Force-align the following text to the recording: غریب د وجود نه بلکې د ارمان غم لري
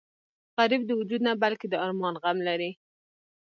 غریب 0.57 0.81
د 0.85 0.91
وجود 0.99 1.21
نه 1.27 1.33
بلکې 1.43 1.65
د 1.69 1.75
ارمان 1.85 2.15
غم 2.23 2.37
لري 2.47 2.71